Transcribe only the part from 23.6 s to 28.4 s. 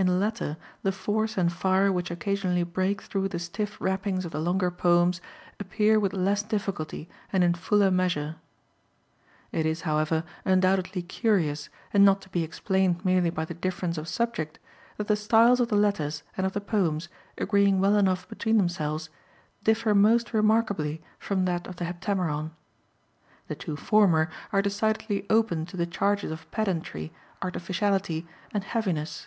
former are decidedly open to the charges of pedantry, artificiality,